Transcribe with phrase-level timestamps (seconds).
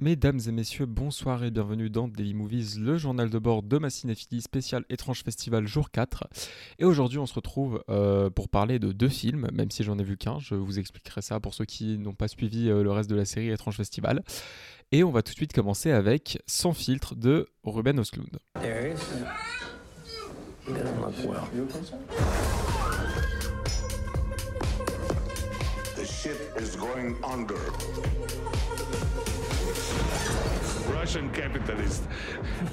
[0.00, 3.90] Mesdames et messieurs, bonsoir et bienvenue dans Daily Movies, le journal de bord de ma
[3.90, 6.28] cinéphilie spéciale Étrange Festival jour 4.
[6.78, 10.04] Et aujourd'hui on se retrouve euh, pour parler de deux films, même si j'en ai
[10.04, 13.10] vu qu'un, je vous expliquerai ça pour ceux qui n'ont pas suivi euh, le reste
[13.10, 14.22] de la série Étrange Festival.
[14.92, 18.38] Et on va tout de suite commencer avec Sans filtre de Ruben Östlund.
[25.96, 27.56] The ship is going under.
[30.94, 32.02] Russian capitalist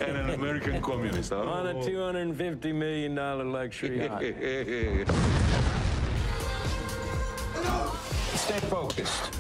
[0.02, 1.32] and an American communist.
[1.32, 1.38] huh?
[1.44, 3.16] On a $250 million
[3.52, 4.22] luxury yacht.
[8.36, 9.32] Stay focused.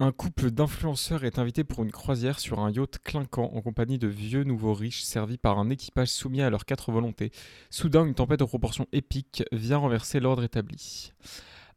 [0.00, 4.08] Un couple d'influenceurs est invité pour une croisière sur un yacht clinquant en compagnie de
[4.08, 7.30] vieux nouveaux riches servis par un équipage soumis à leurs quatre volontés.
[7.70, 11.12] Soudain, une tempête de proportions épiques vient renverser l'ordre établi.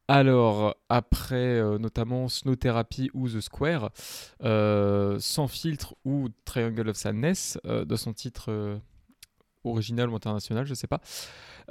[0.09, 3.91] Alors, après euh, notamment Snow Therapy ou The Square,
[4.41, 8.79] euh, Sans filtre ou Triangle of Sadness, euh, de son titre
[9.69, 11.01] original ou international, je sais pas,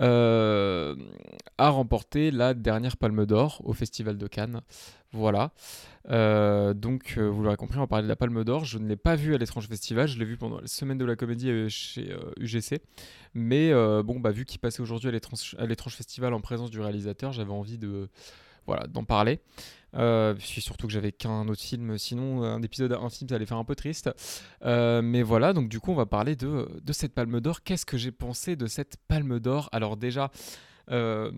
[0.01, 0.95] euh,
[1.59, 4.61] a remporté la dernière Palme d'Or au Festival de Cannes.
[5.13, 5.53] Voilà.
[6.11, 8.65] Euh, donc, euh, vous l'aurez compris, on va de la Palme d'Or.
[8.65, 11.05] Je ne l'ai pas vu à l'étrange festival, je l'ai vu pendant la semaine de
[11.05, 12.81] la comédie chez UGC.
[13.35, 17.53] Mais bon, bah, vu qu'il passait aujourd'hui à l'étrange festival en présence du réalisateur, j'avais
[17.53, 18.09] envie de
[18.67, 19.41] voilà d'en parler.
[19.97, 23.47] Euh, puis surtout que j'avais qu'un autre film, sinon un épisode, un film, ça allait
[23.47, 24.11] faire un peu triste.
[24.63, 27.63] Euh, mais voilà, donc du coup, on va parler de, de cette Palme d'Or.
[27.63, 29.69] Qu'est-ce que j'ai pensé de cette Palme d'Or?
[29.73, 30.31] Alors déjà,
[30.91, 31.31] euh,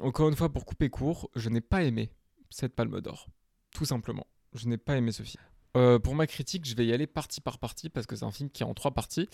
[0.00, 2.10] encore une fois, pour couper court, je n'ai pas aimé
[2.50, 3.28] cette Palme d'Or,
[3.74, 4.26] tout simplement.
[4.54, 5.42] Je n'ai pas aimé ce film.
[5.76, 8.30] Euh, pour ma critique, je vais y aller partie par partie parce que c'est un
[8.30, 9.28] film qui est en trois parties.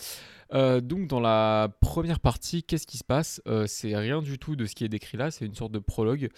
[0.51, 3.41] Donc dans la première partie, qu'est-ce qui se passe?
[3.67, 6.31] C'est rien du tout de ce qui est décrit là, c'est une sorte de prologue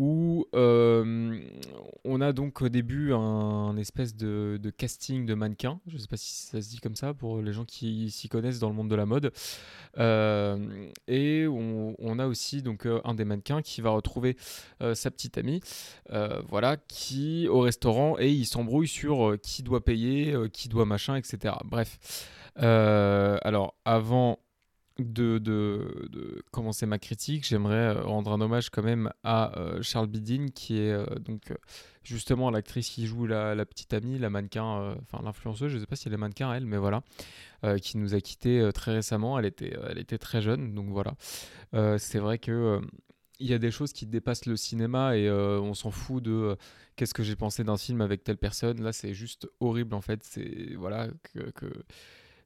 [0.00, 1.42] où euh,
[2.06, 5.78] on a donc au début un, espèce de, casting de mannequins.
[5.86, 8.30] Je ne sais pas si ça se dit comme ça pour les gens qui s'y
[8.30, 9.30] connaissent dans le monde de la mode.
[9.98, 14.38] Euh, et on, a aussi donc euh, un des mannequins qui va retrouver
[14.94, 15.60] sa petite amie,
[16.48, 21.56] voilà, qui au restaurant et il s'embrouille sur qui doit payer, qui doit machin, etc.
[21.66, 21.98] Bref.
[22.56, 24.38] Alors avant
[25.04, 30.06] de, de- commencer ma critique, j'aimerais euh, rendre un hommage quand même à euh, Charles
[30.08, 31.52] Bidin, qui est euh, donc
[32.02, 35.96] justement l'actrice qui joue la, la petite amie, la mannequin, enfin l'influenceuse, je sais pas
[35.96, 37.02] si elle est mannequin elle, mais voilà,
[37.82, 39.38] qui nous a quittés très récemment.
[39.38, 41.14] Elle était, elle était très jeune, donc voilà.
[41.98, 42.80] C'est vrai que
[43.38, 46.56] il y a des choses qui dépassent le cinéma et on s'en fout de
[46.96, 48.82] qu'est-ce que j'ai pensé d'un film avec telle personne.
[48.82, 50.22] Là, c'est juste horrible en fait.
[50.24, 51.08] C'est voilà
[51.54, 51.70] que-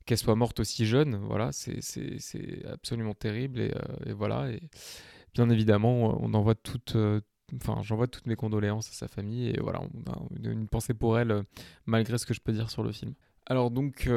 [0.07, 1.17] qu'elle soit morte aussi jeune.
[1.17, 3.71] Voilà, c'est absolument terrible euh,
[4.07, 4.51] et voilà.
[4.51, 4.61] Et
[5.35, 7.21] bien évidemment, on envoie toutes euh,
[7.57, 9.81] Enfin, j'envoie toutes mes condoléances à sa famille et voilà,
[10.43, 11.43] une, pensée pour elle, euh,
[11.85, 13.15] malgré ce que je peux dire sur le film.
[13.47, 14.09] Alors donc,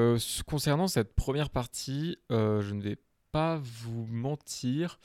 [0.48, 2.98] concernant cette première partie, je ne vais
[3.34, 4.98] pas vous mentir,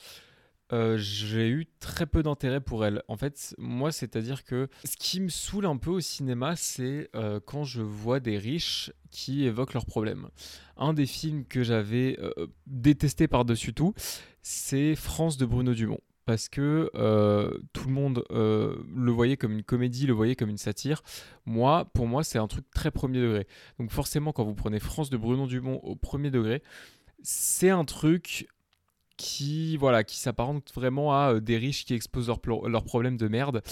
[0.72, 3.02] euh, j'ai eu très peu d'intérêt pour elle.
[3.08, 7.40] En fait, moi, c'est-à-dire que ce qui me saoule un peu au cinéma, c'est euh,
[7.44, 10.28] quand je vois des riches qui évoquent leurs problèmes.
[10.78, 13.92] Un des films que j'avais euh, détesté par-dessus tout,
[14.40, 16.00] c'est France de Bruno Dumont.
[16.24, 16.88] Parce que
[17.72, 21.02] tout le monde le voyait comme une comédie, le voyait comme une satire.
[21.46, 23.48] Moi, pour moi, c'est un truc très premier degré.
[23.80, 26.62] Donc forcément, quand vous prenez France de Bruno Dumont au premier degré,
[27.24, 28.46] c'est un truc
[29.16, 33.28] qui voilà qui s'apparente vraiment à euh, des riches qui exposent leurs leurs problèmes de
[33.28, 33.62] merde.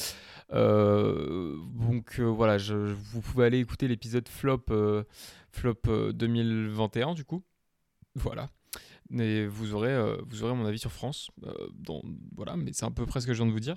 [0.53, 4.65] Euh, donc euh, voilà, vous pouvez aller écouter l'épisode flop
[5.51, 7.43] flop euh, 2021 du coup.
[8.15, 8.49] Voilà.
[9.19, 9.97] Et vous aurez,
[10.29, 11.31] vous aurez mon avis sur France.
[12.37, 13.75] voilà, mais c'est à peu près ce que je viens de vous dire.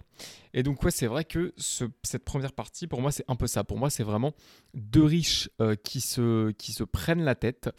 [0.54, 3.48] Et donc, ouais, c'est vrai que ce- cette première partie, pour moi, c'est un peu
[3.48, 3.64] ça.
[3.64, 4.34] Pour moi, c'est vraiment
[4.76, 5.50] deux riches
[5.84, 7.72] qui, se, qui se prennent la tête.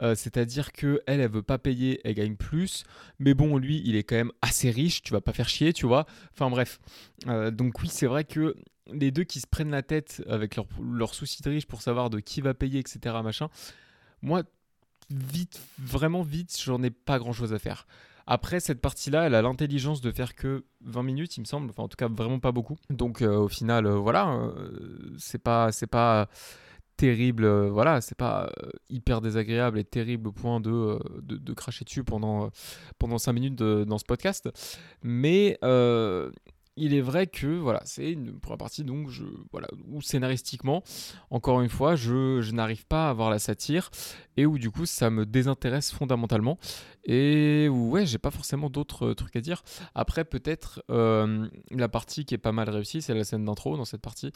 [0.00, 2.84] Euh, C'est-à-dire que elle, elle veut pas payer, elle gagne plus.
[3.18, 5.02] Mais bon, lui, il est quand même assez riche.
[5.02, 6.06] Tu vas pas faire chier, tu vois.
[6.32, 6.80] Enfin bref.
[7.26, 8.54] Euh, donc oui, c'est vrai que
[8.92, 12.10] les deux qui se prennent la tête avec leurs leur soucis de riche pour savoir
[12.10, 13.16] de qui va payer, etc.
[13.22, 13.48] Machin.
[14.22, 14.42] Moi,
[15.10, 17.86] vite, vraiment vite, j'en ai pas grand chose à faire.
[18.26, 21.68] Après, cette partie-là, elle a l'intelligence de faire que 20 minutes, il me semble.
[21.70, 22.76] Enfin, en tout cas, vraiment pas beaucoup.
[22.88, 24.50] Donc, euh, au final, voilà,
[25.18, 26.28] c'est pas, c'est pas
[26.96, 27.44] terrible.
[27.44, 31.52] euh, voilà, c'est pas euh, hyper désagréable et terrible au point de, euh, de, de
[31.52, 32.50] cracher dessus pendant,
[32.98, 34.48] pendant 5 minutes dans ce podcast.
[35.02, 35.58] Mais
[36.76, 40.82] il est vrai que voilà, c'est une première partie donc je voilà où scénaristiquement,
[41.30, 43.90] encore une fois, je, je n'arrive pas à avoir la satire
[44.36, 46.58] et où du coup ça me désintéresse fondamentalement
[47.04, 49.62] et où ouais j'ai pas forcément d'autres trucs à dire.
[49.94, 54.02] Après peut-être la partie qui est pas mal réussie, c'est la scène d'intro dans cette
[54.02, 54.32] partie.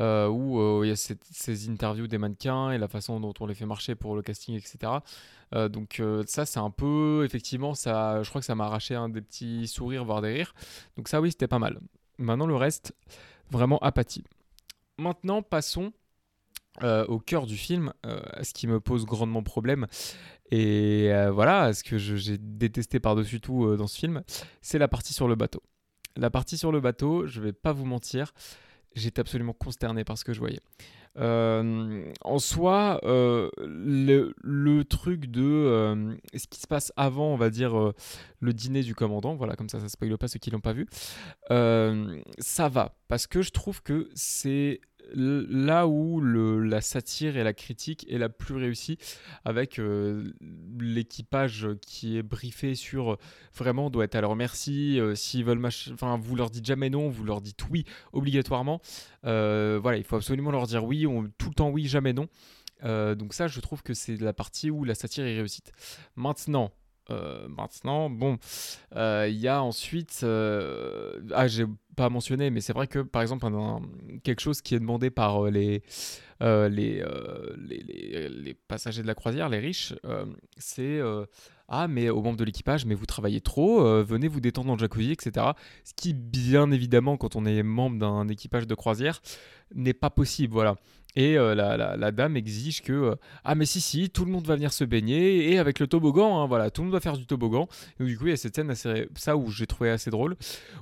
[0.00, 3.46] Euh, où euh, il y a ces interviews des mannequins et la façon dont on
[3.46, 4.92] les fait marcher pour le casting, etc.
[5.54, 9.20] Euh, donc ça c'est un peu effectivement ça, je crois que ça m'a arraché des
[9.20, 10.54] petits sourires voire des rires.
[10.96, 11.80] Donc ça oui c'était pas mal.
[12.18, 12.94] Maintenant le reste
[13.50, 14.24] vraiment apathie.
[14.98, 15.92] Maintenant passons
[16.82, 19.86] au cœur du film, euh, ce qui me pose grandement problème
[20.50, 24.22] et euh, voilà ce que j'ai détesté par-dessus tout dans ce film,
[24.62, 25.62] c'est la partie sur le bateau.
[26.16, 28.32] La partie sur le bateau, je vais pas vous mentir,
[28.94, 30.60] j'étais absolument consterné par ce que je voyais.
[31.18, 37.50] Euh, en soi, euh, le, truc de euh, ce qui se passe avant, on va
[37.50, 37.92] dire,
[38.40, 40.86] le dîner du commandant, voilà, comme ça, ça spoile pas ceux qui l'ont pas vu,
[41.48, 44.80] ça va, parce que je trouve que c'est
[45.14, 48.98] là où la satire et la critique est la plus réussie,
[49.44, 50.32] avec euh,
[50.78, 53.18] l'équipage qui est briefé sur
[53.54, 57.08] vraiment doit être à leur merci, euh, s'ils veulent, enfin, vous leur dites jamais non,
[57.08, 58.80] vous leur dites oui obligatoirement.
[59.24, 61.06] Euh, voilà, il faut absolument leur dire oui,
[61.38, 62.28] tout le temps oui, jamais non.
[62.82, 65.72] Donc ça, je trouve que c'est la partie où la satire est réussite.
[66.16, 66.72] Maintenant,
[67.48, 68.38] maintenant, bon,
[68.94, 71.66] il y a ensuite, ah, j'ai
[72.00, 73.46] pas mentionné, mais c'est vrai que par exemple,
[74.22, 75.82] quelque chose qui est demandé par euh, les,
[76.42, 79.92] euh, les, euh, les, les- les passagers de la croisière, les riches,
[80.56, 80.98] c'est
[81.72, 84.80] ah, mais aux membres de l'équipage, mais vous travaillez trop, venez vous détendre dans le
[84.80, 85.46] jacuzzi, etc.
[85.84, 89.20] Ce qui, bien évidemment, quand on est membre d'un équipage de croisière,
[89.74, 90.76] n'est pas possible, voilà.
[91.16, 93.14] Et euh, la, la- dame exige que euh,
[93.44, 96.40] ah mais si si tout le monde va venir se baigner et avec le toboggan
[96.40, 97.68] hein, voilà tout le monde va faire du toboggan.
[97.98, 100.36] Et du coup il y a cette scène assez ça où j'ai trouvé assez drôle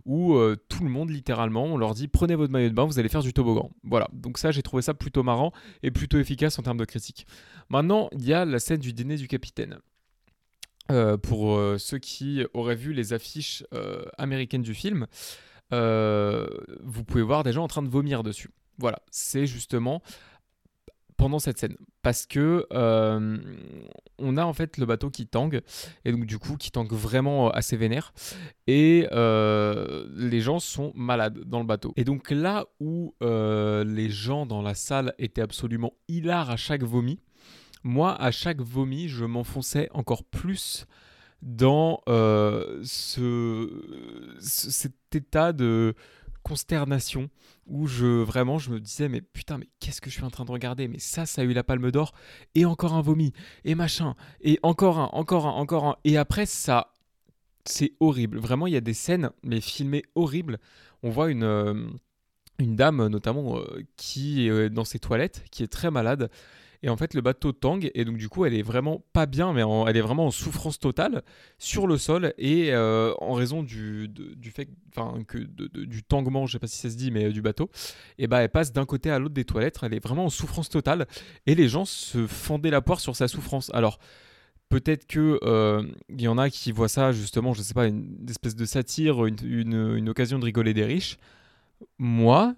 [0.05, 2.99] où euh, tout le monde littéralement on leur dit prenez votre maillot de bain vous
[2.99, 3.70] allez faire du toboggan.
[3.85, 4.08] Voilà.
[4.12, 5.52] Donc ça j'ai trouvé ça plutôt marrant
[5.82, 7.26] et plutôt efficace en termes de critique.
[7.70, 9.79] Maintenant il y a la scène du dîner du capitaine.
[11.23, 13.62] Pour ceux qui auraient vu les affiches
[14.17, 15.06] américaines du film
[15.70, 20.02] vous pouvez voir des gens en train de vomir dessus voilà c'est justement
[21.16, 21.76] pendant cette scène.
[22.02, 23.36] Parce que euh,
[24.19, 25.62] on a en fait le bateau qui tangue
[26.04, 28.14] et donc du coup qui tangue vraiment assez vénère
[28.69, 31.92] et euh, les gens sont malades dans le bateau.
[31.96, 36.84] Et donc là où euh, les gens dans la salle étaient absolument hilars à chaque
[36.84, 37.20] vomi
[37.82, 40.86] moi à chaque vomi je m'enfonçais encore plus
[41.42, 45.94] dans euh, ce- cet état de
[46.48, 47.28] consternation
[47.66, 50.46] où je vraiment je me disais mais putain mais qu'est-ce que je suis en train
[50.46, 50.88] de regarder?
[50.88, 52.12] Mais ça ça a eu la palme d'or
[52.54, 53.32] et encore un vomi
[53.64, 56.94] et machin et encore un encore un encore un et après ça
[57.66, 58.38] c'est horrible.
[58.38, 60.58] Vraiment il y a des scènes mais filmées horribles.
[61.02, 61.74] On voit une euh,
[62.58, 66.30] une dame notamment euh, qui est euh, dans ses toilettes qui est très malade
[66.82, 69.52] et en fait le bateau tangue et donc du coup elle est vraiment pas bien
[69.52, 71.22] mais elle est vraiment en souffrance totale
[71.58, 74.69] sur le sol et euh, en raison du, du fait
[75.26, 77.70] que du tangement je sais pas si ça se dit mais euh, du bateau
[78.19, 80.69] et bah elle passe d'un côté à l'autre des toilettes elle est vraiment en souffrance
[80.69, 81.06] totale
[81.46, 83.98] et les gens se fendaient la poire sur sa souffrance alors
[84.70, 88.54] Peut-être que euh, y en a qui voient ça justement, je sais pas, une espèce
[88.54, 91.16] de satire, une- une occasion de rigoler des riches.
[91.98, 92.54] Moi,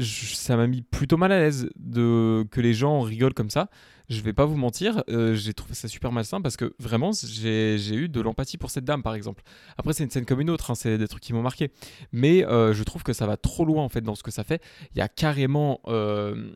[0.00, 3.68] ça m'a mis plutôt mal à l'aise de que les gens rigolent comme ça.
[4.10, 7.94] Je vais pas vous mentir, euh, j'ai trouvé ça super malsain parce que vraiment j'ai
[7.94, 9.44] eu de l'empathie pour cette dame par exemple.
[9.78, 11.70] Après c'est une scène comme une autre, hein, c'est des trucs qui m'ont marqué,
[12.10, 14.42] mais euh, je trouve que ça va trop loin en fait dans ce que ça
[14.42, 14.60] fait.
[14.96, 16.50] Il y a carrément euh,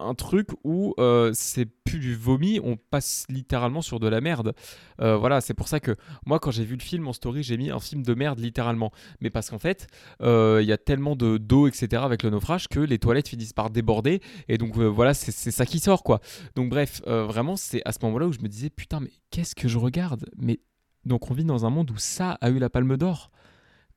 [0.00, 0.96] un, truc où
[1.34, 4.52] c'est plus du vomi, on passe littéralement sur de la merde.
[4.98, 5.94] Voilà, c'est pour ça que
[6.24, 8.90] moi quand j'ai vu le film en story, j'ai mis un film de merde littéralement,
[9.20, 9.86] mais parce qu'en fait
[10.20, 13.70] il y a tellement de d'eau etc avec le naufrage que les toilettes finissent par
[13.70, 16.20] déborder et donc voilà c'est ça qui sort quoi.
[16.56, 19.54] Donc bref, euh, vraiment c'est à ce moment-là où je me disais putain mais qu'est-ce
[19.54, 20.28] que je regarde?
[20.36, 20.58] Mais
[21.04, 23.30] donc on vit dans un monde où ça a eu la palme d'or.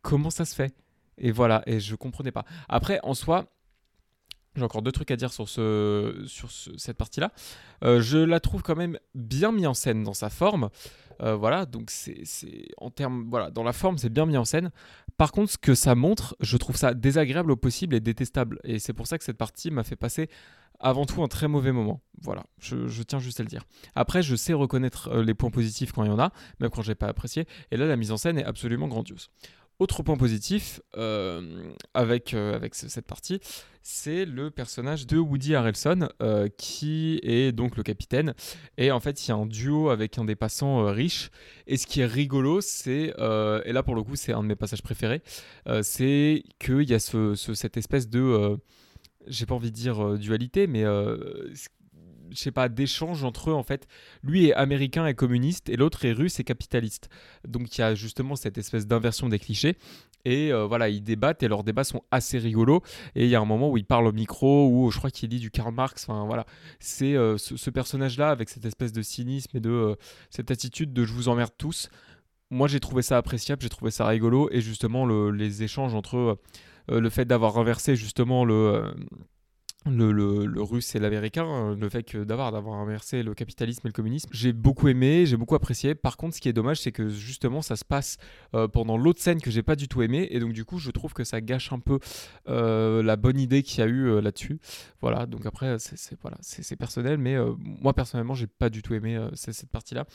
[0.02, 0.76] Comment ça se fait?
[1.18, 2.46] Et voilà, et je comprenais pas.
[2.68, 3.46] Après en soi,
[4.60, 7.32] j'ai encore deux trucs à dire sur, ce, sur ce- cette partie-là.
[7.84, 10.70] Euh, je la trouve quand même bien mis en scène dans sa forme.
[11.22, 14.46] Euh, voilà, donc c'est c'est- en termes voilà, dans la forme, c'est bien mis en
[14.46, 14.72] scène.
[15.18, 18.60] Par contre, ce que ça montre, je trouve ça désagréable au possible et détestable.
[18.64, 20.30] Et c'est pour ça que cette partie m'a fait passer
[20.82, 22.00] avant tout un très mauvais moment.
[22.22, 23.66] Voilà, je, je tiens juste à le dire.
[23.96, 26.82] Après, je sais reconnaître euh, les points positifs quand il y en a, même quand
[26.84, 27.46] j'ai pas apprécié.
[27.72, 29.30] Et là, la mise en scène est absolument grandiose.
[29.80, 33.40] Autre point positif euh, avec, euh, avec ce- cette partie,
[33.82, 38.34] c'est le personnage de Woody Harrelson euh, qui est donc le capitaine.
[38.78, 41.30] Et en fait, il y a un duo avec un des passants riches.
[41.66, 43.14] Et ce qui est rigolo, c'est,
[43.66, 45.22] et là pour le coup, c'est un de mes passages préférés,
[45.82, 48.58] c'est qu'il y a ce, ce- cette espèce de,
[49.28, 51.48] j'ai pas envie de dire dualité, mais euh,
[52.32, 53.88] je sais pas, d'échange entre eux en fait.
[54.24, 57.10] Lui est américain et communiste et l'autre est russe et capitaliste.
[57.48, 59.78] Donc il y a justement cette espèce d'inversion des clichés.
[60.26, 62.82] Et euh, voilà, ils débattent et leurs débats sont assez rigolos.
[63.16, 65.30] Et il y a un moment où il parle au micro, où je crois qu'il
[65.30, 66.06] lit du Karl Marx.
[66.08, 66.46] Enfin voilà,
[66.80, 69.96] c'est euh, ce, personnage-là avec cette espèce de cynisme et de euh,
[70.30, 71.90] cette attitude de je vous emmerde tous.
[72.52, 74.50] Moi j'ai trouvé ça appréciable, j'ai trouvé ça rigolo.
[74.52, 76.40] Et justement, le- les échanges entre
[76.90, 78.92] le fait d'avoir renversé justement le.
[79.86, 83.94] Le, russe et l'américain, euh, le fait que d'avoir d'avoir inversé le capitalisme et le
[83.94, 85.96] communisme, j'ai beaucoup aimé, j'ai beaucoup apprécié.
[85.96, 88.18] Par contre, ce qui est dommage, c'est que justement, ça se passe
[88.56, 90.92] euh, pendant l'autre scène que j'ai pas du tout aimé, et donc du coup, je
[90.92, 92.00] trouve que ça gâche un peu
[92.50, 94.60] euh, la bonne idée qu'il y a eu là-dessus.
[95.02, 95.26] Voilà.
[95.26, 100.06] Donc après, c'est c'est- personnel, mais moi personnellement, j'ai pas du tout aimé cette partie-là.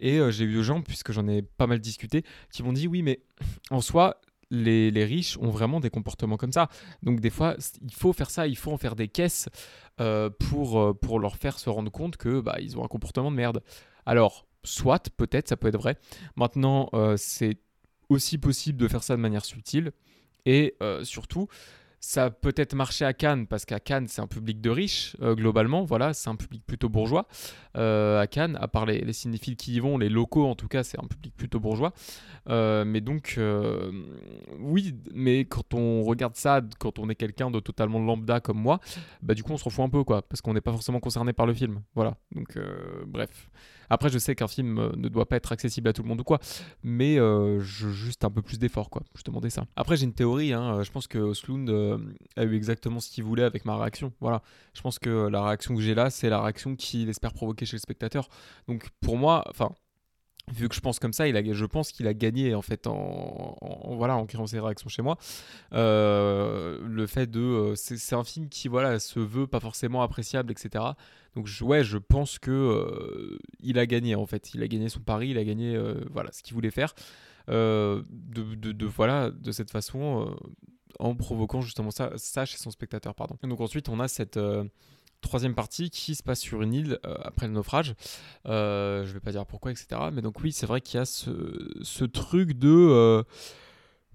[0.00, 3.02] Et j'ai eu des gens, puisque j'en ai pas mal discuté, qui m'ont dit oui,
[3.02, 3.20] mais
[3.70, 4.20] en soi.
[4.50, 6.68] Les, riches ont vraiment des comportements comme ça.
[7.02, 9.48] Donc des fois, il faut faire ça, il faut en faire des caisses
[10.00, 13.30] euh, pour, euh, pour leur faire se rendre compte que bah, ils ont un comportement
[13.30, 13.62] de merde.
[14.06, 15.96] Alors, soit, peut-être, ça peut être vrai.
[16.36, 17.58] Maintenant, euh, c'est
[18.08, 19.92] aussi possible de faire ça de manière subtile.
[20.46, 21.48] Et surtout,
[22.04, 25.84] ça peut-être marché à Cannes, parce qu'à Cannes, c'est un public de riches, euh, globalement.
[25.84, 27.26] Voilà, c'est un public plutôt bourgeois.
[27.76, 30.68] Euh, à Cannes, à part les, les cinéphiles qui y vont, les locaux en tout
[30.68, 31.92] cas, c'est un public plutôt bourgeois.
[32.50, 33.40] Euh, mais donc,
[34.60, 38.80] oui, mais quand on regarde ça, quand on est quelqu'un de totalement lambda comme moi,
[39.22, 41.32] bah du coup on se refout un peu quoi, parce qu'on n'est pas forcément concerné
[41.32, 41.80] par le film.
[41.94, 42.58] Voilà, donc
[43.06, 43.50] bref.
[43.90, 46.24] Après je sais qu'un film ne doit pas être accessible à tout le monde ou
[46.24, 46.38] quoi,
[46.82, 47.18] mais
[47.60, 49.64] juste un peu plus d'effort quoi, je demandais ça.
[49.76, 53.24] Après j'ai une théorie, hein, je pense que Oslund euh, a eu exactement ce qu'il
[53.24, 54.12] voulait avec ma réaction.
[54.20, 54.42] Voilà,
[54.74, 57.76] je pense que la réaction que j'ai là, c'est la réaction qu'il espère provoquer chez
[57.76, 58.28] le spectateur.
[58.68, 59.70] Donc pour moi, enfin
[60.52, 62.86] vu que je pense comme ça, il a, je pense qu'il a gagné en fait
[62.86, 65.16] en, en- voilà en créant ses réactions chez moi.
[65.72, 70.52] Euh, le fait de, euh, c'est un film qui voilà se veut pas forcément appréciable,
[70.52, 70.84] etc.
[71.34, 75.00] Donc je, ouais, je pense que il a gagné en fait, il a gagné son
[75.00, 76.94] pari, il a gagné voilà ce qu'il voulait faire.
[77.48, 80.36] De, voilà de cette façon
[80.98, 83.36] en provoquant justement ça, chez son spectateur pardon.
[83.42, 84.64] Et donc ensuite on a cette euh,
[85.24, 87.94] troisième partie qui se passe sur une île euh, après le naufrage.
[88.46, 90.00] Euh, je vais pas dire pourquoi, etc.
[90.12, 92.68] Mais donc oui, c'est vrai qu'il y a ce, truc de...
[92.68, 93.22] euh,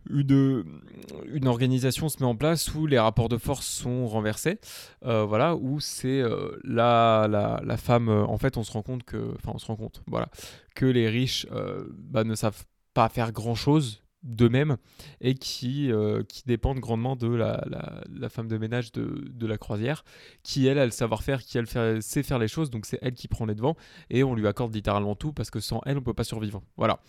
[0.10, 4.60] une, organisation se met en place où les rapports de force sont renversés,
[5.02, 6.24] voilà, où c'est
[6.64, 9.76] la, la, la femme, en fait on se rend compte que, enfin on se rend
[9.76, 10.30] compte, voilà,
[10.74, 11.46] que les riches
[11.92, 14.78] bah, ne savent pas faire grand-chose d'eux-mêmes
[15.22, 17.64] et qui, euh, qui dépendent grandement de la,
[18.10, 20.04] la, femme de ménage de, de la croisière,
[20.44, 21.58] qui elle a le savoir-faire, qui
[22.02, 23.76] sait faire les choses, donc c'est elle qui prend les devants
[24.10, 26.62] et on lui accorde littéralement tout parce que sans elle on peut pas survivre.
[26.78, 27.00] Voilà.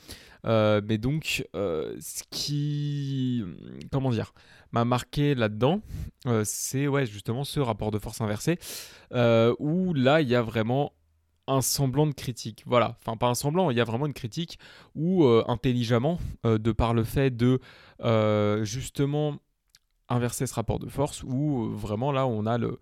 [0.46, 3.44] Euh, mais donc euh, ce qui
[3.92, 4.32] comment dire
[4.72, 5.82] m'a marqué là-dedans,
[6.44, 8.58] c'est ouais justement ce rapport de force inversé
[9.12, 10.92] où là il y a vraiment
[11.50, 12.62] un semblant de critique.
[12.66, 14.58] Voilà, enfin pas un semblant, il y a vraiment une critique
[14.94, 17.60] où euh, intelligemment, euh, de par le fait de
[18.02, 19.36] euh, justement
[20.08, 22.78] inverser ce rapport de force, où vraiment là on a le,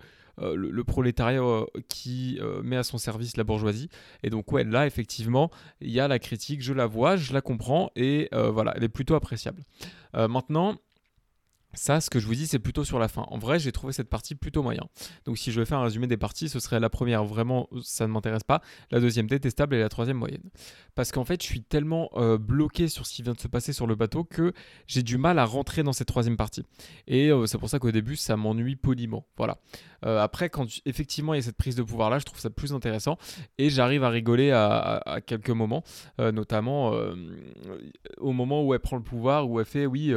[0.84, 1.42] prolétariat
[1.88, 3.90] qui met à son service la bourgeoisie.
[4.22, 7.42] Et donc ouais, là effectivement, il y a la critique, je la vois, je la
[7.42, 9.62] comprends, et voilà, elle est plutôt appréciable.
[10.14, 10.76] Maintenant,
[11.74, 13.22] ça, ce que je vous dis, c'est plutôt sur la fin.
[13.28, 14.82] En vrai, j'ai trouvé cette partie plutôt moyen.
[15.26, 18.06] Donc, si je vais faire un résumé des parties, ce serait la première, vraiment, ça
[18.06, 18.62] ne m'intéresse pas.
[18.90, 19.76] La deuxième, détestable.
[19.76, 20.42] Et la troisième, moyenne.
[20.94, 23.72] Parce qu'en fait, je suis tellement euh, bloqué sur ce qui vient de se passer
[23.72, 24.52] sur le bateau que
[24.86, 26.64] j'ai du mal à rentrer dans cette troisième partie.
[27.06, 29.26] Et euh, c'est pour ça qu'au début, ça m'ennuie poliment.
[29.36, 29.58] Voilà.
[30.04, 32.72] Euh, après, quand effectivement il y a cette prise de pouvoir-là, je trouve ça plus
[32.72, 33.18] intéressant.
[33.58, 35.84] Et j'arrive à rigoler à, à- quelques moments,
[36.18, 36.92] notamment
[38.18, 40.14] au moment où elle prend le pouvoir, où elle fait oui.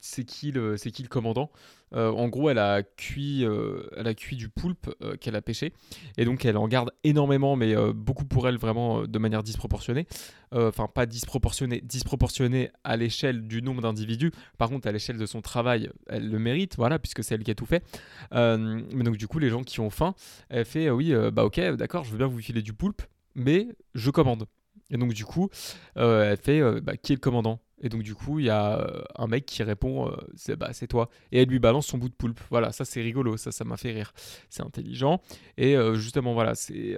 [0.00, 0.76] C'est qui le,
[1.08, 1.50] commandant
[1.92, 5.72] Euh, En gros, elle a cuit, euh, elle du poulpe euh, qu'elle a pêché,
[6.16, 10.06] et donc elle en garde énormément, mais beaucoup pour elle vraiment de manière disproportionnée.
[10.52, 14.32] Enfin, pas disproportionnée, disproportionnée à l'échelle du nombre d'individus.
[14.58, 17.50] Par contre, à l'échelle de son travail, elle le mérite, voilà, puisque c'est elle qui
[17.50, 17.84] a tout fait.
[18.32, 20.14] Mais donc du coup, les gens qui ont faim,
[20.48, 23.02] elle fait oui, bah ok, d'accord, je veux bien vous filer du poulpe,
[23.34, 24.46] mais je commande.
[24.90, 25.48] Et donc du coup,
[25.96, 27.60] elle fait bah, qui est le commandant?
[27.80, 30.70] Et donc du coup, il y a euh, un mec qui répond euh, c'est bah,
[30.72, 31.08] c'est toi.
[31.32, 32.40] Et elle lui balance son bout de poulpe.
[32.50, 34.12] Voilà, ça c'est rigolo, ça ça m'a fait rire.
[34.48, 35.20] C'est intelligent.
[35.56, 36.96] Et euh, justement voilà, c'est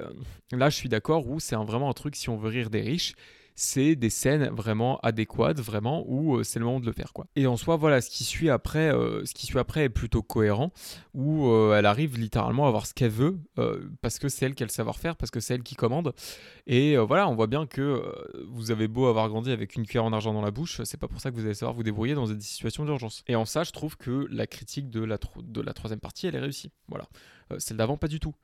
[0.53, 3.15] là je suis d'accord où c'est vraiment un truc si on veut rire des riches,
[3.55, 7.13] c'est des scènes vraiment adéquates, vraiment, où euh, c'est le moment de le faire.
[7.13, 7.27] Quoi.
[7.37, 10.23] Et en soi, voilà, ce qui suit après, euh, ce qui suit après est plutôt
[10.23, 10.73] cohérent,
[11.15, 13.39] où euh, elle arrive littéralement à avoir ce qu'elle veut,
[14.01, 16.15] parce que c'est elle qui a le savoir-faire, parce que c'est elle qui commande.
[16.67, 18.03] Et voilà, on voit bien que
[18.49, 21.09] vous avez beau avoir grandi avec une cuillère en argent dans la bouche, c'est pas
[21.09, 23.23] pour ça que vous allez savoir vous débrouiller dans des situations d'urgence.
[23.29, 26.35] Et en ça, je trouve que la critique de la, de la troisième partie, elle
[26.35, 26.71] est réussie.
[26.89, 27.07] Voilà.
[27.53, 28.35] Euh, celle d'avant, pas du tout,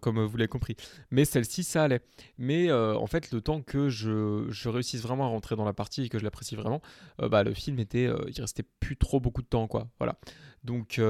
[0.00, 0.76] comme vous l'avez compris.
[1.10, 2.00] Mais celle-ci, ça allait.
[2.38, 6.04] Mais euh, en fait, le temps que je, réussisse vraiment à rentrer dans la partie
[6.04, 6.80] et que je l'apprécie vraiment,
[7.20, 9.88] euh, bah, le film était, il restait plus trop beaucoup de temps, quoi.
[9.98, 10.18] Voilà.
[10.62, 11.00] Donc,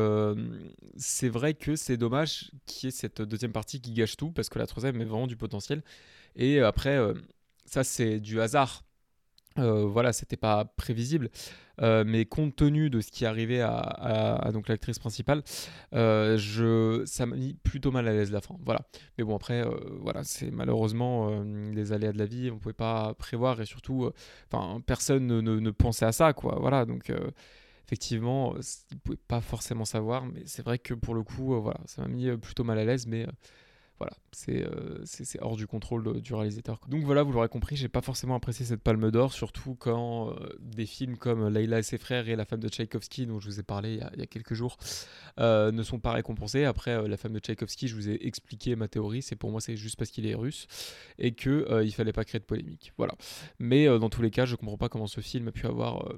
[0.96, 4.48] c'est vrai que c'est dommage qu'il y ait cette deuxième partie qui gâche tout, parce
[4.48, 5.82] que la troisième est vraiment du potentiel.
[6.34, 6.98] Et après,
[7.64, 8.84] ça, c'est du hasard.
[9.56, 11.30] Voilà, c'était pas prévisible.
[11.82, 15.42] Euh, mais compte tenu de ce qui arrivait à, donc l'actrice principale,
[15.92, 18.56] euh, je, ça m'a mis plutôt mal à l'aise la fin.
[18.64, 18.80] Voilà.
[19.18, 21.42] Mais bon après, euh, voilà, c'est malheureusement
[21.72, 24.10] les aléas de la vie, on pouvait pas prévoir et surtout,
[24.52, 26.58] enfin personne ne, ne, pensait à ça quoi.
[26.60, 27.12] Voilà donc
[27.86, 28.54] effectivement,
[28.92, 32.08] ils pouvaient pas forcément savoir, mais c'est vrai que pour le coup, voilà, ça m'a
[32.08, 33.26] mis plutôt mal à l'aise, mais
[33.98, 34.16] voilà,
[34.48, 36.80] euh, c'est hors du contrôle du réalisateur.
[36.88, 40.48] Donc voilà, vous l'aurez compris, j'ai pas forcément apprécié cette palme d'or, surtout quand euh,
[40.58, 43.60] des films comme Leila et ses frères et La femme de Tchaïkovski, dont je vous
[43.60, 44.78] ai parlé il y a, quelques jours,
[45.38, 46.64] euh, ne sont pas récompensés.
[46.64, 49.76] Après, La femme de Tchaïkovski, je vous ai expliqué ma théorie, c'est pour moi c'est
[49.76, 50.66] juste parce qu'il est russe
[51.18, 52.92] et qu'il il fallait pas créer de polémique.
[52.98, 53.14] Voilà.
[53.60, 56.08] Mais dans tous les cas, je comprends pas comment ce film a pu avoir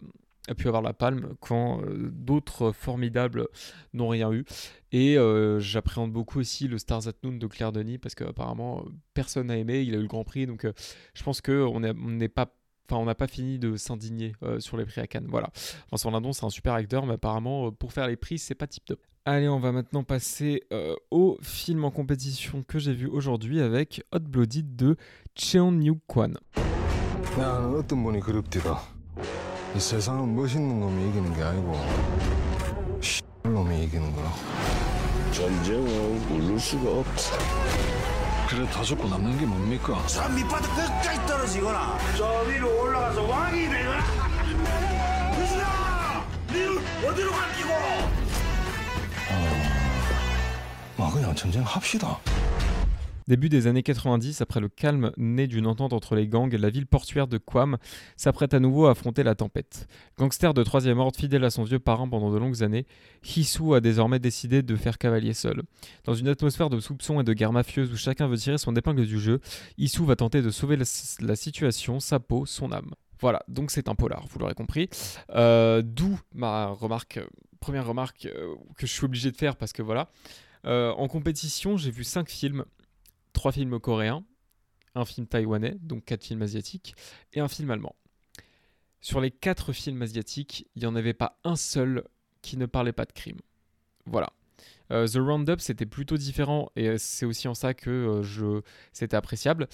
[0.49, 3.49] a pu avoir la palme quand euh, d'autres formidables
[3.93, 4.45] n'ont rien eu.
[4.93, 8.91] Et euh, j'appréhende beaucoup aussi le Stars at Noon de Claire Denis parce qu'apparemment euh,
[9.15, 10.67] personne n'a aimé, il a eu le Grand Prix, donc
[11.15, 12.53] je pense qu'on n'est pas
[12.89, 15.27] Enfin, on n'a pas fini de s'indigner sur les prix à Cannes.
[15.29, 15.51] Voilà.
[15.91, 18.85] Vincent Lindon, c'est un super acteur, mais apparemment, pour faire les prix, c'est pas tip
[18.85, 19.01] top.
[19.25, 20.63] Allez, on va maintenant passer
[21.11, 24.95] au film en compétition que j'ai vu aujourd'hui avec Hot Blooded de
[25.35, 26.39] Cheon Yu Kwan.
[29.77, 31.79] 이 세상은 멋있는 놈이 이기는 게 아니고
[33.43, 34.33] 놈이 이기는 거야.
[35.31, 37.37] 전쟁은 물를 수가 없어.
[38.49, 40.03] 그래 다 죽고 남는 게 뭡니까?
[40.07, 44.03] 저 밑바닥 끝까지 떨어지거나 저 위로 올라가서 왕이 되거나
[45.37, 46.27] 그수야!
[46.51, 47.71] 니 어디로 갈기고?
[49.31, 51.05] 어...
[51.05, 52.19] 아 그냥 전쟁 합시다.
[53.29, 56.87] Début des années 90, après le calme né d'une entente entre les gangs, la ville
[56.87, 57.77] portuaire de Quam
[58.17, 59.89] s'apprête à nouveau à affronter la tempête.
[60.17, 62.87] Gangster de troisième ordre, fidèle à son vieux parent pendant de longues années,
[63.25, 65.65] Hisu a désormais décidé de faire cavalier seul.
[66.05, 69.05] Dans une atmosphère de soupçons et de guerre mafieuse où chacun veut tirer son épingle
[69.05, 69.41] du jeu,
[69.77, 72.95] Hisu va tenter de sauver la, situation, sa peau, son âme.
[73.19, 74.89] Voilà, donc c'est un polar, vous l'aurez compris.
[75.31, 77.19] Euh, d'où ma remarque,
[77.59, 80.11] première remarque euh, que je suis obligé de faire parce que voilà.
[80.65, 82.65] Euh, en compétition, j'ai vu 5 films
[83.37, 84.25] trois films coréens,
[84.95, 86.95] un film taïwanais, donc quatre films asiatiques,
[87.35, 87.95] et un film allemand.
[89.03, 92.03] Sur les quatre films asiatiques, il n'y en avait pas un seul
[92.41, 93.39] qui ne parlait pas de crime.
[94.07, 94.33] Voilà.
[94.91, 98.63] Euh, The Roundup, c'était plutôt différent, et euh, c'est aussi en ça que euh, je...
[98.95, 99.69] c'était appréciable,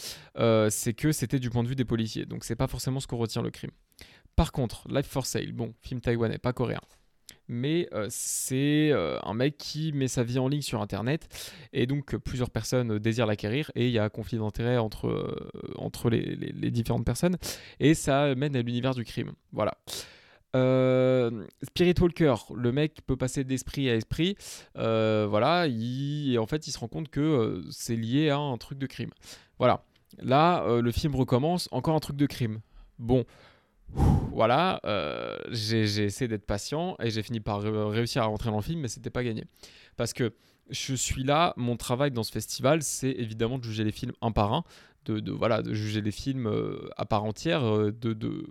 [0.71, 3.19] c'est que c'était du point de vue des policiers, donc c'est pas forcément ce qu'on
[3.19, 3.71] retient le crime.
[4.35, 6.81] Par contre, Life for Sale, bon, film taïwanais, pas coréen
[7.49, 11.29] mais euh, c'est euh, un mec qui met sa vie en ligne sur Internet
[11.73, 15.51] et donc plusieurs personnes désirent l'acquérir et il y a un conflit d'intérêt entre, euh,
[15.77, 17.37] entre les, les, différentes personnes
[17.81, 19.33] et ça mène à l'univers du crime.
[19.53, 19.77] Voilà.
[21.63, 24.37] Spirit Walker, le mec peut passer d'esprit à esprit,
[24.75, 28.79] voilà, il, et en fait il se rend compte que c'est lié à un truc
[28.79, 29.11] de crime.
[29.59, 29.83] Voilà,
[30.19, 32.61] là le film recommence, encore un truc de crime.
[32.99, 33.25] Bon,
[33.95, 38.63] voilà, euh, j'ai essayé d'être patient et j'ai fini par réussir à rentrer dans le
[38.63, 39.45] film, mais c'était pas gagné.
[39.97, 40.33] Parce que
[40.71, 44.33] je suis là, mon travail dans ce festival, c'est évidemment de juger les films un
[44.33, 44.65] par un,
[45.05, 48.47] de, voilà, de juger les films euh, à part entière, euh, de, de,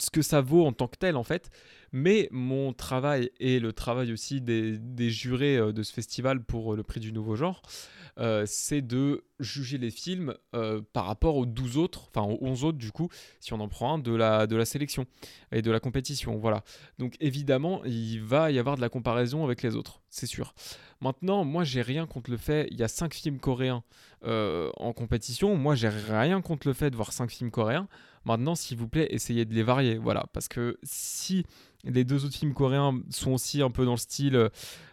[0.00, 1.50] ce que ça vaut en tant que tel en fait.
[1.92, 6.82] Mais mon travail et le travail aussi des, des jurés de ce festival pour le
[6.82, 7.62] prix du nouveau genre,
[8.18, 12.64] euh, c'est de juger les films euh, par rapport aux 12 autres, enfin aux 11
[12.64, 15.04] autres du coup, si on en prend un, de la, de la sélection
[15.52, 16.36] et de la compétition.
[16.38, 16.64] Voilà.
[16.98, 20.54] Donc évidemment, il va y avoir de la comparaison avec les autres, c'est sûr.
[21.02, 23.82] Maintenant, moi j'ai rien contre le fait, il y a 5 films coréens
[24.24, 27.86] euh, en compétition, moi j'ai rien contre le fait de voir 5 films coréens.
[28.26, 31.46] Maintenant, s'il vous plaît, essayez de les varier, voilà, parce que si
[31.84, 34.50] les deux autres films coréens sont aussi un peu dans le style,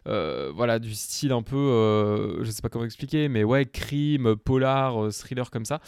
[0.08, 4.36] euh, voilà, du style un peu, euh, je sais pas comment expliquer, mais ouais, crime,
[4.36, 5.82] polar, euh, thriller comme ça.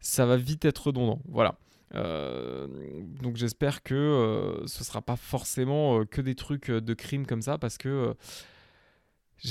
[0.00, 1.58] Ça va vite être redondant, voilà.
[3.22, 7.78] donc j'espère que ce sera pas forcément que des trucs de crime comme ça, parce
[7.78, 8.16] que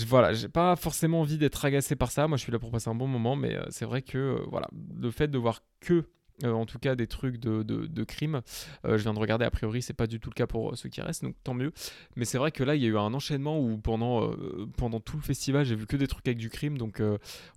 [0.08, 2.28] voilà, j'ai pas forcément envie d'être agacé par ça.
[2.28, 4.68] Moi, je suis là pour passer un bon moment, mais c'est vrai que voilà,
[5.00, 6.04] le fait de voir que
[6.44, 8.42] euh, en tout cas des trucs de, de, crime.
[8.86, 10.76] Euh, je viens de regarder, a priori, c'est pas du tout le cas pour euh,
[10.76, 11.72] ceux qui restent, donc tant mieux.
[12.16, 14.32] Mais c'est vrai que là, il y a eu un enchaînement où pendant,
[14.78, 16.78] pendant tout le festival, j'ai vu que des trucs avec du crime.
[16.78, 17.02] Donc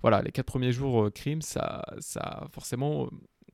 [0.00, 3.08] voilà, les quatre premiers jours crime, ça, ça forcément.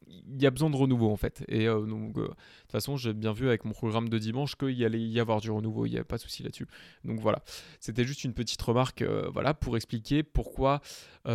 [0.06, 1.44] il y a besoin de renouveau en fait.
[1.48, 4.84] Et donc, de toute façon, j'ai bien vu avec mon programme de dimanche qu'il y
[4.84, 6.66] allait y avoir du renouveau, il n'y avait pas de souci là-dessus.
[7.04, 7.42] Donc voilà,
[7.80, 10.80] c'était juste une petite remarque voilà, pour expliquer pourquoi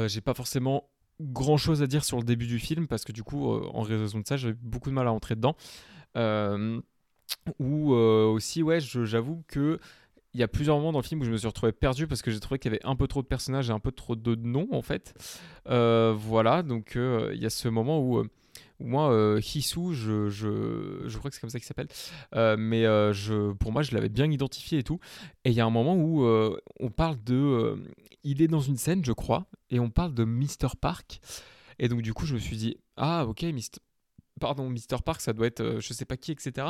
[0.08, 0.90] j'ai pas forcément
[1.22, 3.82] grand chose à dire sur le début du film, parce que du coup, euh, en
[3.82, 5.56] raison de ça, j'ai beaucoup de mal à entrer dedans.
[6.18, 6.80] Euh,
[7.60, 9.80] ou euh, aussi, ouais, j'avoue que.
[10.36, 12.24] Il y a plusieurs moments dans le film où je me suis retrouvé perdu parce
[12.24, 14.16] que j'ai trouvé qu'il y avait un peu trop de personnages et un peu trop
[14.16, 15.14] de noms en fait.
[15.68, 18.26] Voilà, donc il y a ce moment où
[18.80, 21.88] moi, euh, je, je, je crois que c'est comme ça qu'il s'appelle,
[22.36, 25.00] euh, mais euh, je, pour moi, je l'avais bien identifié et tout.
[25.46, 27.76] Et il y a un moment où euh, on parle de.
[28.24, 30.76] il est dans une scène, je crois, et on parle de Mr.
[30.80, 31.20] Park.
[31.80, 33.80] Et donc, du coup, je me suis dit, ah, ok, Mr.
[34.40, 35.02] Pardon, Mr.
[35.06, 36.68] Park, ça doit être je sais pas qui, etc.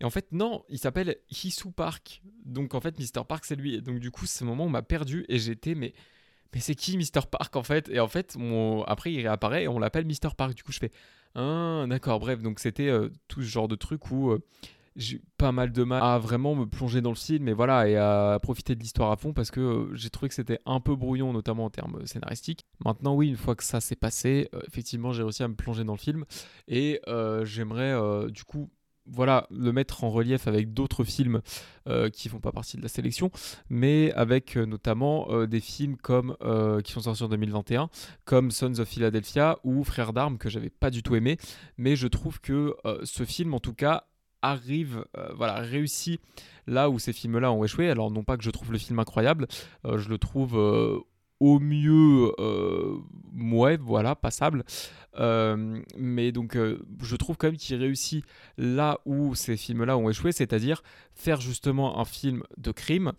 [0.00, 2.22] Et en fait, non, il s'appelle Hisu Park.
[2.44, 3.24] Donc, en fait, Mr.
[3.28, 3.74] Park, c'est lui.
[3.74, 5.94] Et donc, du coup, ce moment, on m'a perdu et j'étais, mais.
[6.54, 7.26] Mais c'est qui Mr.
[7.30, 7.88] Park en fait?
[7.90, 8.36] Et en fait,
[8.86, 10.34] après il réapparaît et on l'appelle Mr.
[10.36, 10.54] Park.
[10.54, 10.92] Du coup, je fais
[11.34, 12.42] Ah, d'accord, bref.
[12.42, 14.42] Donc, c'était euh, tout ce genre de truc où euh,
[14.94, 17.88] j'ai eu pas mal de mal à vraiment me plonger dans le film et voilà,
[17.88, 20.78] et à profiter de l'histoire à fond parce que euh, j'ai trouvé que c'était un
[20.78, 22.64] peu brouillon, notamment en termes scénaristiques.
[22.84, 25.94] Maintenant, oui, une fois que ça s'est passé, effectivement, j'ai réussi à me plonger dans
[25.94, 26.24] le film
[26.68, 27.00] et
[27.42, 28.70] j'aimerais du coup
[29.06, 31.40] voilà, le mettre en relief avec d'autres films
[31.88, 33.30] euh, qui font pas partie de la sélection,
[33.68, 37.90] mais avec euh, notamment euh, des films comme euh, qui sont sortis en 2021,
[38.24, 41.36] comme Sons of Philadelphia ou Frères d'armes que j'avais pas du tout aimé,
[41.76, 44.04] mais je trouve que ce film en tout cas
[44.42, 45.04] arrive,
[45.36, 46.20] voilà, réussit
[46.66, 47.88] là où ces films-là ont échoué.
[47.88, 49.46] Alors non pas que je trouve le film incroyable,
[49.84, 51.04] je le trouve
[51.60, 52.98] mieux, euh,
[53.80, 54.64] voilà, passable.
[55.18, 58.24] Euh, mais donc, euh, je trouve quand même qu'il réussit
[58.58, 60.82] là où ces films-là ont échoué, c'est-à-dire
[61.14, 63.12] faire justement un film de crime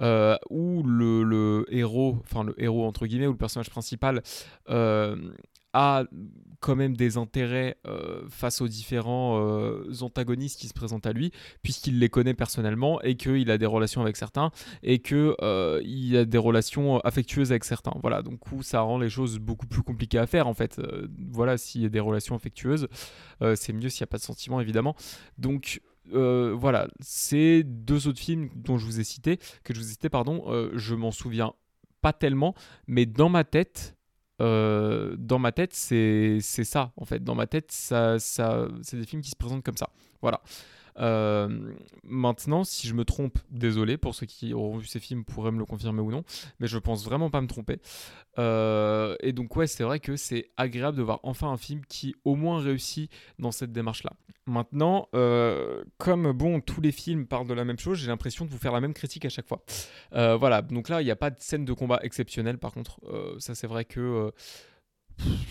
[0.00, 4.22] euh, où le, héros, enfin le héros entre guillemets, ou le personnage principal
[5.72, 6.04] a
[6.60, 11.32] quand même des intérêts euh, face aux différents euh, antagonistes qui se présentent à lui,
[11.62, 14.50] puisqu'il les connaît personnellement et qu'il a des relations avec certains
[14.82, 15.34] et qu'il
[15.84, 17.92] il a des relations affectueuses avec certains.
[18.00, 20.78] Voilà, donc où ça rend les choses beaucoup plus compliquées à faire en fait.
[20.78, 22.88] Euh, voilà, s'il y a des relations affectueuses,
[23.42, 24.94] euh, c'est mieux s'il n'y a pas de sentiments évidemment.
[25.38, 25.80] Donc
[26.12, 29.90] euh, voilà, ces deux autres films dont je vous ai cité, que je vous ai
[29.90, 31.52] cité, pardon, euh, je m'en souviens
[32.00, 32.54] pas tellement,
[32.86, 33.96] mais dans ma tête,
[34.40, 37.22] euh, dans ma tête, c'est ça en fait.
[37.22, 39.90] Dans ma tête, ça, ça, c'est des films qui se présentent comme ça.
[40.22, 40.40] Voilà.
[40.98, 41.72] Euh,
[42.04, 45.58] maintenant, si je me trompe, désolé pour ceux qui auront vu ces films pourraient me
[45.58, 46.24] le confirmer ou non,
[46.58, 47.78] mais je pense vraiment pas me tromper.
[48.38, 52.14] Euh, et donc ouais, c'est vrai que c'est agréable de voir enfin un film qui
[52.24, 54.12] au moins réussit dans cette démarche-là.
[54.46, 58.50] Maintenant, euh, comme bon, tous les films parlent de la même chose, j'ai l'impression de
[58.50, 59.62] vous faire la même critique à chaque fois.
[60.12, 62.58] Voilà, donc là, il n'y a pas de scène de combat exceptionnelle.
[62.58, 63.00] Par contre,
[63.38, 64.32] ça c'est vrai que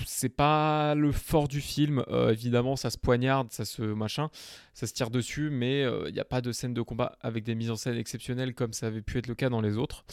[0.06, 2.04] c'est pas le fort du film.
[2.10, 4.30] Euh, évidemment, ça se poignarde, ça se machin,
[4.74, 7.44] ça se tire dessus, mais euh, il n'y a pas de scène de combat avec
[7.44, 10.04] des mises en scène exceptionnelles comme ça avait pu être le cas dans les autres.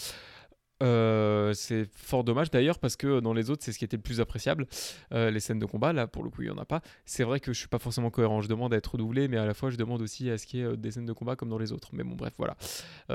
[0.82, 4.02] Euh, c'est fort dommage d'ailleurs parce que dans les autres c'est ce qui était le
[4.02, 4.66] plus appréciable.
[5.12, 6.82] Euh, les scènes de combat là pour le coup il y en a pas.
[7.04, 8.42] C'est vrai que je suis pas forcément cohérent.
[8.42, 10.60] Je demande à être redoublé mais à la fois je demande aussi à ce qu'il
[10.60, 11.90] y ait euh, des scènes de combat comme dans les autres.
[11.92, 12.56] Mais bon bref voilà.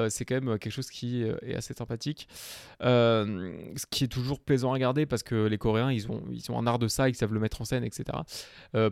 [0.09, 2.27] C'est quand même quelque chose qui est assez sympathique.
[2.81, 6.67] Ce qui est toujours plaisant à regarder parce que les coréens ils ont, ils un
[6.67, 8.17] art de ça ils savent le mettre en scène etc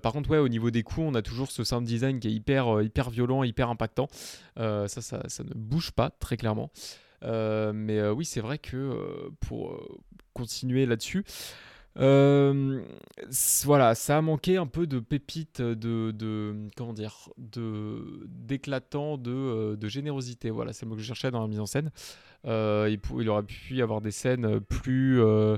[0.02, 2.32] par contre ouais au niveau des coups on a toujours ce sound design qui est
[2.32, 4.08] hyper, hyper violent hyper impactant.
[4.58, 6.72] Ça, ça ne bouge pas très clairement
[7.24, 9.98] mais euh, oui, c'est vrai que euh, pour euh,
[10.34, 11.24] continuer là-dessus,
[11.98, 12.82] euh,
[13.66, 19.76] voilà, ça a manqué un peu de pépites, de, comment dire, de d'éclatant, de, euh,
[19.76, 20.50] de générosité.
[20.50, 21.92] Voilà, c'est le que je cherchais dans la mise en scène.
[22.46, 25.58] Euh, il, aurait pu y avoir des scènes plus euh,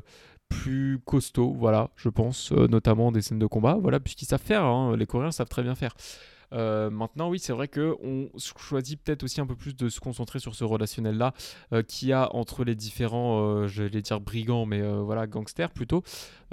[0.50, 4.64] plus costauds, voilà, je pense, euh, notamment des scènes de combat, voilà, puisqu'ils savent faire,
[4.64, 5.96] hein, les Coréens savent très bien faire.
[6.54, 10.00] Euh, maintenant, oui, c'est vrai que on choisit peut-être aussi un peu plus de se
[10.00, 11.34] concentrer sur ce relationnel-là
[11.74, 15.72] euh, qu'il y a entre les différents, euh, j'allais dire brigands, mais euh, voilà, gangsters
[15.72, 16.04] plutôt.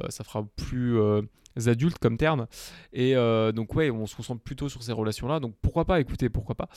[0.00, 1.22] Euh, ça fera plus euh,
[1.66, 2.46] adulte comme terme.
[2.92, 5.40] Et euh, donc, ouais, on se concentre plutôt sur ces relations-là.
[5.40, 6.68] Donc, pourquoi pas, écoutez, pourquoi pas.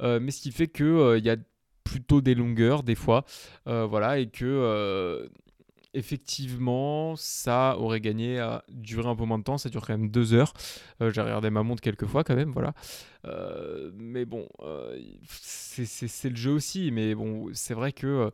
[0.00, 1.36] Euh, mais ce qui fait que euh, il y a
[1.84, 3.24] plutôt des longueurs des fois,
[3.66, 5.28] euh, voilà, et que euh,
[5.94, 9.58] effectivement, ça aurait gagné à durer un peu moins de temps.
[9.58, 10.52] Ça dure quand même deux heures.
[11.00, 12.74] Euh, J'ai regardé ma montre quelques fois quand même, voilà.
[13.26, 14.98] Euh, mais bon, euh,
[15.28, 16.90] c'est le jeu aussi.
[16.90, 18.30] Mais bon, c'est vrai que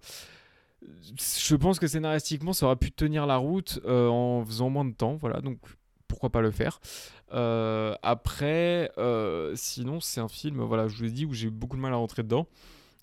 [0.83, 5.17] je pense que scénaristiquement, ça aurait pu tenir la route en faisant moins de temps.
[5.17, 5.59] Voilà, donc
[6.09, 6.81] pourquoi pas le faire.
[7.31, 8.91] Après,
[9.55, 11.97] sinon, c'est un film, voilà, je vous l'ai dit, où j'ai beaucoup de mal à
[11.97, 12.47] rentrer dedans.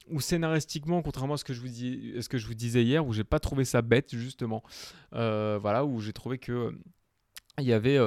[0.09, 3.81] Où scénaristiquement, contrairement à ce que je vous, disais hier, où j'ai pas trouvé ça
[3.81, 4.63] bête, justement.
[5.13, 6.75] Euh, voilà, où j'ai trouvé que
[7.59, 7.99] il y avait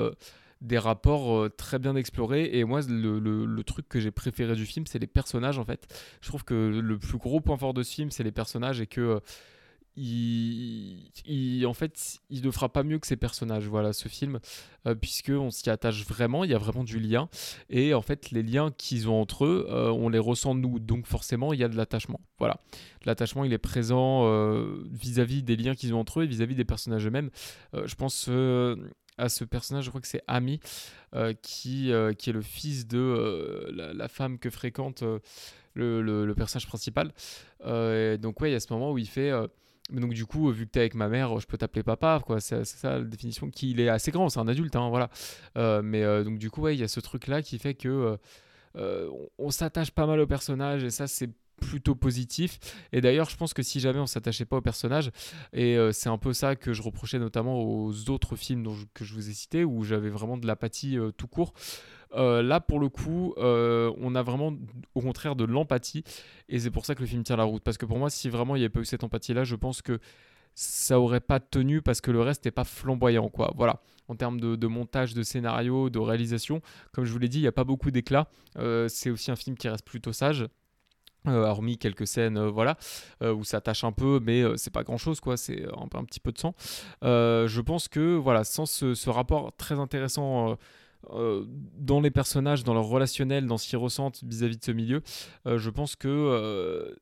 [0.61, 2.51] des rapports très bien explorés.
[2.53, 5.87] Et moi, le truc que j'ai préféré du film, c'est les personnages, en fait.
[6.21, 8.87] Je trouve que le plus gros point fort de ce film, c'est les personnages et
[8.87, 9.21] que.
[9.97, 14.41] Il, en fait, il ne fera pas mieux que ces personnages, voilà, ce film,
[14.87, 17.29] euh, puisque on s'y attache vraiment, il y a vraiment du lien,
[17.71, 21.07] et en fait, les liens qu'ils ont entre eux, euh, on les ressent nous, donc
[21.07, 22.61] forcément, il y a de l'attachement, voilà.
[23.05, 26.65] L'attachement, il est présent euh, vis-à-vis des liens qu'ils ont entre eux et vis-à-vis des
[26.65, 27.31] personnages eux-mêmes.
[27.75, 28.29] Euh, je pense
[29.19, 30.61] à ce personnage, je crois que c'est Ami,
[31.41, 35.03] qui, qui est le fils de la, femme que fréquente
[35.73, 37.15] le, personnage principal.
[37.65, 39.33] Donc ouais, il y a ce moment où il fait...
[39.91, 42.41] mais donc du coup, vu que t'es avec ma mère, je peux t'appeler papa, quoi.
[42.41, 43.51] C'est ça la définition.
[43.51, 45.11] Qu'il est assez grand, c'est un adulte, hein, voilà.
[45.57, 48.19] Euh, mais euh, donc du coup, ouais, il y a ce truc-là qui fait que
[48.77, 52.59] euh, on, on s'attache pas mal au personnage et ça, c'est plutôt positif.
[52.93, 55.11] Et d'ailleurs, je pense que si jamais on s'attachait pas au personnage,
[55.53, 59.05] et euh, c'est un peu ça que je reprochais notamment aux autres films dont que
[59.05, 61.55] je vous ai cités, où j'avais vraiment de l'apathie euh, tout court.
[62.15, 64.55] Euh, là, pour le coup, on a vraiment,
[64.95, 66.05] au contraire, de l'empathie.
[66.49, 67.63] Et c'est pour ça que le film tient la route.
[67.63, 69.83] Parce que pour moi, si vraiment il n'y avait pas eu cette empathie-là, je pense
[69.83, 69.99] que
[70.55, 73.53] ça aurait pas tenu parce que le reste n'est pas flamboyant, quoi.
[73.57, 73.83] Voilà.
[74.09, 77.49] En termes de, montage, de scénario, de réalisation, comme je vous l'ai dit, il n'y
[77.49, 78.29] a pas beaucoup d'éclat.
[78.89, 80.47] C'est aussi un film qui reste plutôt sage.
[81.27, 82.77] Euh, hormis quelques scènes euh, voilà
[83.23, 86.21] euh, où ça tâche un peu mais c'est pas grand chose quoi c'est un, petit
[86.21, 86.55] peu de sang.
[87.03, 90.57] Je pense que voilà sans ce, rapport très intéressant
[91.09, 95.03] dans les personnages, dans leur relationnel, dans ce qu'ils ressentent vis-à-vis de ce milieu,
[95.47, 96.97] je pense que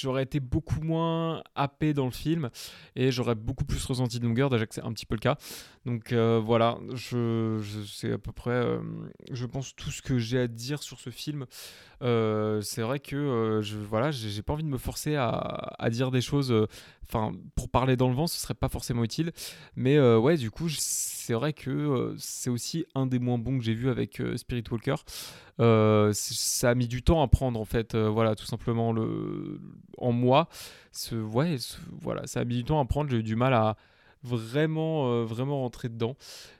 [0.00, 2.50] j'aurais été beaucoup moins happé dans le film
[2.96, 5.36] et j'aurais beaucoup plus ressenti de longueur, déjà que c'est un petit peu le cas.
[5.86, 8.78] Donc euh, voilà, je, je- c'est à peu près, euh,
[9.30, 11.46] je pense, tout ce que j'ai à dire sur ce film.
[12.02, 16.20] Euh, c'est vrai que je, voilà, j'ai pas envie de me forcer à, dire des
[16.20, 16.52] choses.
[17.04, 19.32] Enfin, pour parler dans le vent, ce serait pas forcément utile.
[19.76, 20.78] Mais ouais, du coup, je-
[21.22, 24.36] c'est vrai que euh, c'est aussi un des moins bons que j'ai vu avec euh,
[24.36, 24.96] Spirit Walker.
[25.60, 29.60] Euh, ça a mis du temps à prendre en fait, voilà, tout simplement le
[29.98, 30.48] en moi.
[31.12, 31.56] Ouais,
[32.00, 33.10] voilà, ça a mis du temps à prendre.
[33.10, 33.76] J'ai eu du mal à
[34.22, 36.16] vraiment, euh, vraiment rentrer dedans.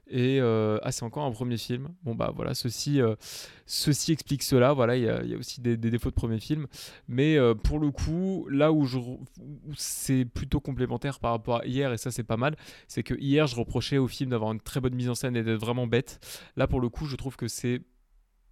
[0.09, 1.89] Et euh, ah, c'est encore un premier film.
[2.03, 3.15] Bon bah voilà, ceci, euh,
[3.67, 4.73] ceci explique cela.
[4.73, 6.67] Voilà, il y, y a aussi des, défauts de premier film,
[7.09, 9.21] mais pour le coup, là où où
[9.77, 12.57] c'est plutôt complémentaire par rapport à hier, et ça c'est pas mal,
[12.89, 15.43] c'est que hier je reprochais au film d'avoir une très bonne mise en scène et
[15.43, 16.21] d'être vraiment bête.
[16.57, 17.81] Là pour le coup, je trouve que c'est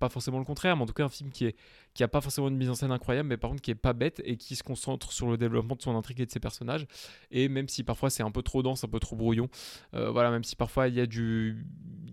[0.00, 1.56] pas forcément le contraire, mais en tout cas un film qui est
[1.94, 3.92] qui a pas forcément une mise en scène incroyable, mais par contre qui est pas
[3.92, 6.86] bête et qui se concentre sur le développement de son intrigue et de ses personnages.
[7.30, 9.48] Et même si parfois c'est un peu trop dense, un peu trop brouillon,
[9.94, 11.64] euh, voilà, même si parfois il y a du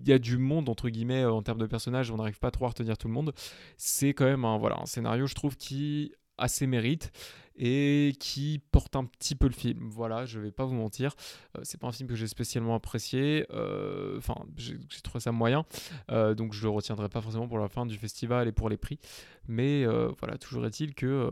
[0.06, 2.65] y a du monde entre guillemets euh, en termes de personnages, on n'arrive pas trop
[2.65, 3.34] à retenir tout le monde.
[3.78, 7.12] C'est quand même un voilà un scénario, je trouve, qui a ses mérites
[7.58, 9.89] et qui porte un petit peu le film.
[9.89, 11.15] Voilà, je vais pas vous mentir.
[11.58, 13.46] Euh, c'est pas un film que j'ai spécialement apprécié.
[13.52, 15.65] euh, Enfin, j'ai trouvé ça moyen.
[16.12, 18.78] Euh, donc je le retiendrai pas forcément pour la fin du festival et pour les
[18.78, 19.00] prix.
[19.48, 19.86] Mais
[20.20, 21.32] voilà, toujours est-il que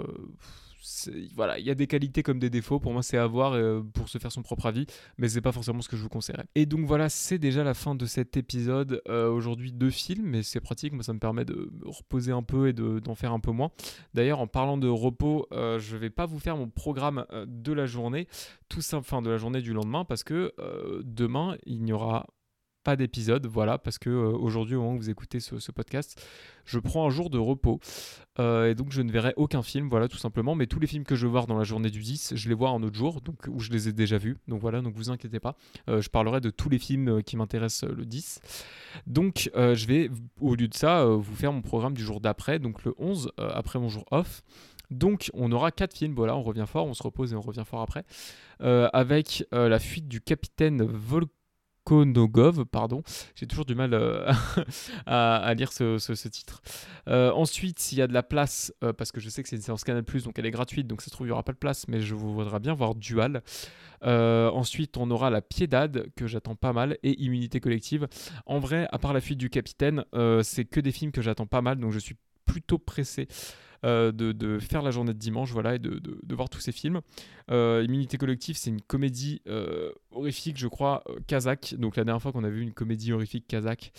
[1.36, 2.80] voilà, il y a des qualités comme des défauts.
[2.80, 4.86] Pour moi, c'est à voir euh, pour se faire son propre avis,
[5.18, 6.46] mais c'est pas forcément ce que je vous conseillerais.
[6.56, 9.02] Et donc voilà, c'est déjà la fin de cet épisode.
[9.08, 10.94] Euh, Aujourd'hui, deux films, mais c'est pratique.
[10.94, 13.72] Moi, ça me permet de reposer un peu et de- d'en faire un peu moins.
[14.14, 17.74] D'ailleurs, en parlant de repos, euh, je vais pas vous faire mon programme euh, de
[17.74, 18.28] la journée,
[18.70, 20.54] tout simple, enfin de la journée du lendemain, parce que
[21.04, 22.28] demain, il n'y aura
[22.86, 26.24] pas d'épisode, voilà, parce que euh, aujourd'hui, au moment où vous écoutez ce, podcast,
[26.66, 27.80] je prends un jour de repos.
[28.40, 30.54] Euh, et donc je ne verrai aucun film, voilà, tout simplement.
[30.54, 32.54] Mais tous les films que je vais voir dans la journée du 10, je les
[32.54, 34.38] vois un autre jour, donc où je les ai déjà vus.
[34.48, 35.58] Donc voilà, donc vous inquiétez pas.
[35.90, 38.40] Euh, je parlerai de tous les films qui m'intéressent le 10.
[39.08, 42.86] Donc je vais, au lieu de ça, vous faire mon programme du jour d'après, donc
[42.86, 44.44] le 11, euh, après mon jour off.
[44.92, 47.64] Donc on aura quatre films, voilà, on revient fort, on se repose et on revient
[47.66, 48.06] fort après.
[48.60, 50.84] Avec la fuite du capitaine
[51.86, 53.04] Volkonogov, pardon,
[53.36, 54.32] j'ai toujours du mal euh,
[55.06, 56.62] à, lire ce, titre.
[57.08, 59.56] Euh, ensuite, s'il y a de la place, euh, parce que je sais que c'est
[59.56, 61.54] une séance Canal+, donc elle est gratuite, donc ça se trouve, il n'y aura pas
[61.54, 63.44] de place, mais je voudrais bien voir Dual.
[64.02, 68.08] Ensuite, on aura La Piedade, que j'attends pas mal, et Immunité Collective.
[68.46, 70.04] En vrai, à part La Fuite du Capitaine,
[70.44, 73.28] c'est que des films que j'attends pas mal, donc je suis plutôt pressé
[73.86, 77.02] de, de faire la journée de dimanche, voilà, et de, de- voir tous ces films.
[77.52, 81.76] Euh, Immunité Collective, c'est une comédie euh, horrifique, je crois, euh, kazakh.
[81.78, 83.92] Donc la dernière fois qu'on a vu une comédie horrifique kazakh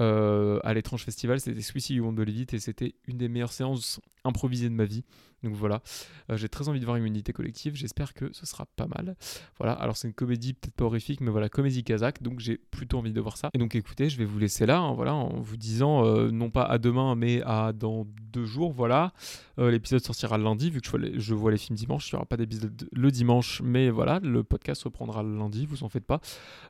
[0.00, 2.18] euh, à l'étrange festival, c'était Suicide You Won't
[2.52, 5.04] et c'était une des meilleures séances improvisé de ma vie.
[5.42, 5.82] Donc voilà,
[6.30, 9.16] euh, j'ai très envie de voir Immunité Collective, j'espère que ce sera pas mal.
[9.58, 12.98] Voilà, alors c'est une comédie peut-être pas horrifique, mais voilà, comédie kazakh, donc j'ai plutôt
[12.98, 13.50] envie de voir ça.
[13.52, 16.50] Et donc écoutez, je vais vous laisser là, hein, voilà, en vous disant euh, non
[16.50, 19.12] pas à demain, mais à dans deux jours, voilà.
[19.58, 22.14] Euh, l'épisode sortira lundi, vu que je vois les, je vois les films dimanche, il
[22.14, 25.88] n'y aura pas d'épisode le dimanche, mais voilà, le podcast reprendra le lundi, vous en
[25.88, 26.20] faites pas.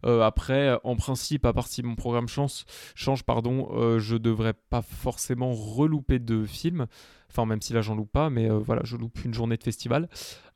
[0.02, 2.64] après, en principe, à part si mon programme change,
[2.94, 6.86] change pardon, je devrais pas forcément relouper de films.
[7.30, 9.62] Enfin, même si là, j'en loupe pas, mais euh, voilà, je loupe une journée de
[9.62, 10.08] festival.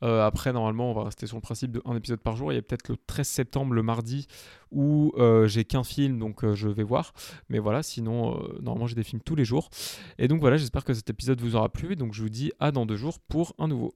[0.03, 2.51] Euh, après, normalement, on va rester sur le principe de un épisode par jour.
[2.51, 4.27] Il y a peut-être le 13 septembre, le mardi,
[4.71, 7.13] où euh, j'ai qu'un film, donc je vais voir.
[7.49, 9.69] Mais voilà, sinon, normalement, j'ai des films tous les jours.
[10.17, 11.95] Et donc voilà, j'espère que cet épisode vous aura plu.
[11.95, 13.89] Donc je vous dis à dans deux jours pour un nouveau.